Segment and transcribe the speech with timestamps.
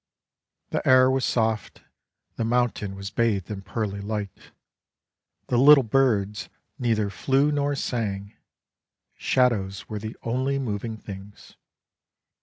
[0.71, 1.83] The air was soft,
[2.35, 4.49] the mountain was bathed in pearly light.
[5.45, 8.33] The little birds neither flew nor sang.
[9.13, 11.55] Shadows were the only moving things.